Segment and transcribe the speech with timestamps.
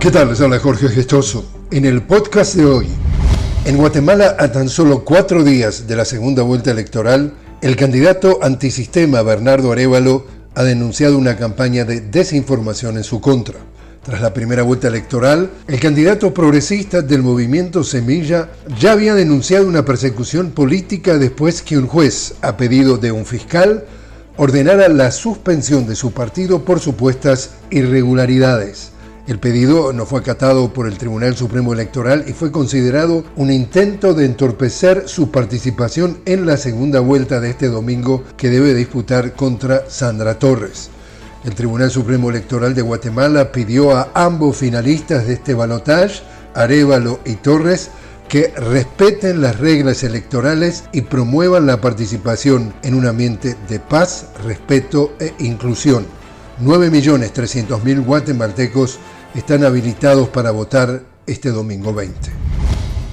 [0.00, 0.28] ¿Qué tal?
[0.28, 1.44] Les habla Jorge Gestoso.
[1.72, 2.86] En el podcast de hoy,
[3.64, 9.22] en Guatemala, a tan solo cuatro días de la segunda vuelta electoral, el candidato antisistema
[9.22, 10.24] Bernardo Arevalo
[10.54, 13.58] ha denunciado una campaña de desinformación en su contra.
[14.04, 19.84] Tras la primera vuelta electoral, el candidato progresista del movimiento Semilla ya había denunciado una
[19.84, 23.84] persecución política después que un juez, a pedido de un fiscal,
[24.36, 28.92] ordenara la suspensión de su partido por supuestas irregularidades.
[29.28, 34.14] El pedido no fue acatado por el Tribunal Supremo Electoral y fue considerado un intento
[34.14, 39.84] de entorpecer su participación en la segunda vuelta de este domingo que debe disputar contra
[39.90, 40.88] Sandra Torres.
[41.44, 46.22] El Tribunal Supremo Electoral de Guatemala pidió a ambos finalistas de este balotaje,
[46.54, 47.90] Arevalo y Torres,
[48.30, 55.12] que respeten las reglas electorales y promuevan la participación en un ambiente de paz, respeto
[55.20, 56.06] e inclusión.
[56.62, 58.98] 9.300.000 guatemaltecos
[59.34, 62.48] están habilitados para votar este domingo 20.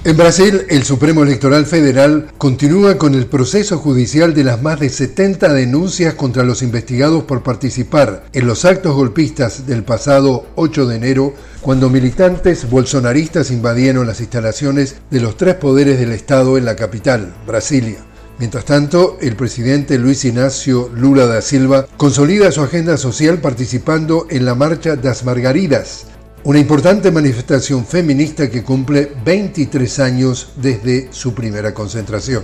[0.06, 4.88] En Brasil, el Supremo Electoral Federal continúa con el proceso judicial de las más de
[4.88, 10.94] 70 denuncias contra los investigados por participar en los actos golpistas del pasado 8 de
[10.94, 16.76] enero, cuando militantes bolsonaristas invadieron las instalaciones de los tres poderes del Estado en la
[16.76, 17.98] capital, Brasilia.
[18.38, 24.44] Mientras tanto, el presidente Luis Ignacio Lula da Silva consolida su agenda social participando en
[24.44, 26.04] la Marcha das Margaridas,
[26.44, 32.42] una importante manifestación feminista que cumple 23 años desde su primera concentración.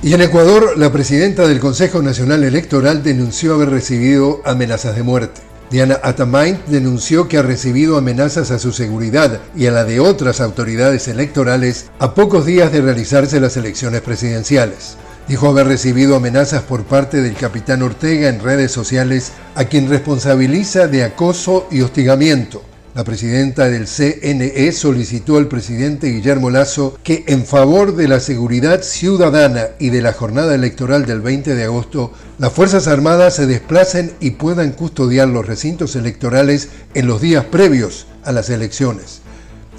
[0.00, 5.53] Y en Ecuador, la presidenta del Consejo Nacional Electoral denunció haber recibido amenazas de muerte.
[5.74, 10.40] Diana Atamain denunció que ha recibido amenazas a su seguridad y a la de otras
[10.40, 14.96] autoridades electorales a pocos días de realizarse las elecciones presidenciales.
[15.26, 20.86] Dijo haber recibido amenazas por parte del capitán Ortega en redes sociales, a quien responsabiliza
[20.86, 22.62] de acoso y hostigamiento.
[22.94, 28.82] La presidenta del CNE solicitó al presidente Guillermo Lazo que en favor de la seguridad
[28.82, 34.12] ciudadana y de la jornada electoral del 20 de agosto, las Fuerzas Armadas se desplacen
[34.20, 39.22] y puedan custodiar los recintos electorales en los días previos a las elecciones.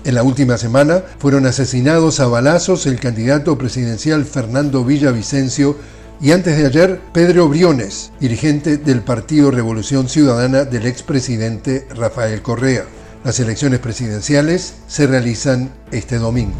[0.03, 5.78] En la última semana fueron asesinados a balazos el candidato presidencial Fernando Villavicencio
[6.19, 12.84] y antes de ayer Pedro Briones, dirigente del Partido Revolución Ciudadana del expresidente Rafael Correa.
[13.25, 16.53] Las elecciones presidenciales se realizan este domingo.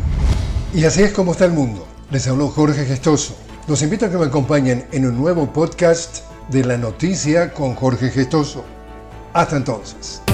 [0.74, 1.88] Y así es como está el mundo.
[2.10, 3.38] Les habló Jorge Gestoso.
[3.68, 8.10] Los invito a que me acompañen en un nuevo podcast de la noticia con Jorge
[8.10, 8.66] Gestoso.
[9.34, 10.25] Hasta entonces.